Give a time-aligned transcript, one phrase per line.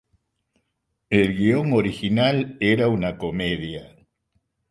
[1.11, 3.83] El guion original era una comedia.